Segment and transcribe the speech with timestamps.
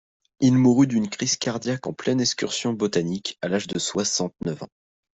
[0.39, 4.69] Il mourut d'une crise cardiaque en pleine excursion botanique, à l'âge de soixante-neuf ans.